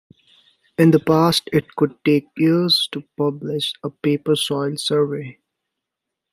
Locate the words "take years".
2.03-2.89